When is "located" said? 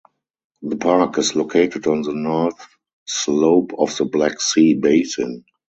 1.35-1.85